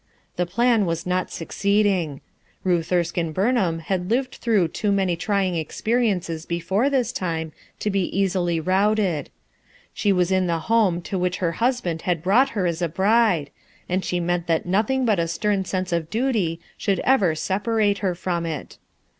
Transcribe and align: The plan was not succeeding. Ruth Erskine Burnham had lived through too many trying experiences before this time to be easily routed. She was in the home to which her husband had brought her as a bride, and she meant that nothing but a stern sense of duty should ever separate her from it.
The 0.35 0.47
plan 0.47 0.87
was 0.87 1.05
not 1.05 1.29
succeeding. 1.31 2.21
Ruth 2.63 2.91
Erskine 2.91 3.33
Burnham 3.33 3.77
had 3.77 4.09
lived 4.09 4.31
through 4.33 4.69
too 4.69 4.91
many 4.91 5.15
trying 5.15 5.53
experiences 5.53 6.47
before 6.47 6.89
this 6.89 7.11
time 7.11 7.51
to 7.81 7.91
be 7.91 8.05
easily 8.19 8.59
routed. 8.59 9.29
She 9.93 10.11
was 10.11 10.31
in 10.31 10.47
the 10.47 10.57
home 10.57 11.03
to 11.03 11.19
which 11.19 11.37
her 11.37 11.51
husband 11.61 12.01
had 12.01 12.23
brought 12.23 12.49
her 12.57 12.65
as 12.65 12.81
a 12.81 12.89
bride, 12.89 13.51
and 13.87 14.03
she 14.03 14.19
meant 14.19 14.47
that 14.47 14.65
nothing 14.65 15.05
but 15.05 15.19
a 15.19 15.27
stern 15.27 15.65
sense 15.65 15.93
of 15.93 16.09
duty 16.09 16.59
should 16.79 16.99
ever 17.01 17.35
separate 17.35 17.99
her 17.99 18.15
from 18.15 18.47
it. 18.47 18.79